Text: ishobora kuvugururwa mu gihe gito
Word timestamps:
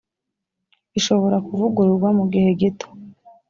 ishobora 0.99 1.37
kuvugururwa 1.47 2.09
mu 2.17 2.25
gihe 2.31 2.49
gito 2.59 2.87